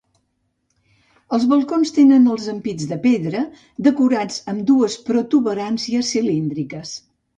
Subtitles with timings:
[1.37, 3.43] Els balcons tenen els ampits de pedra,
[3.89, 6.97] decorats amb dues protuberàncies cilíndriques.